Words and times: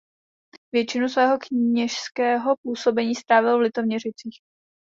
Většinu 0.71 1.09
svého 1.09 1.37
kněžského 1.37 2.55
působení 2.63 3.15
strávil 3.15 3.57
v 3.57 3.61
Litoměřicích. 3.61 4.39